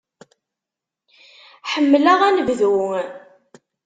Ḥemmleɣ 1.71 2.19
anebdu. 2.27 2.75